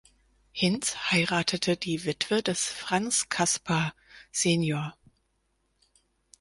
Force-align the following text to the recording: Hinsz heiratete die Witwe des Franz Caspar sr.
Hinsz 0.51 0.95
heiratete 1.11 1.77
die 1.77 2.05
Witwe 2.05 2.41
des 2.41 2.65
Franz 2.65 3.29
Caspar 3.29 3.93
sr. 4.31 4.97